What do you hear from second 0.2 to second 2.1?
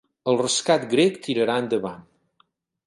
El rescat grec tirarà endavant